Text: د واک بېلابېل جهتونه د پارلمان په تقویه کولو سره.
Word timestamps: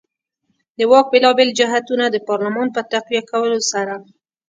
د 0.77 0.79
واک 0.91 1.05
بېلابېل 1.13 1.49
جهتونه 1.59 2.05
د 2.09 2.15
پارلمان 2.27 2.67
په 2.75 2.81
تقویه 2.91 3.23
کولو 3.31 3.59
سره. 3.71 3.93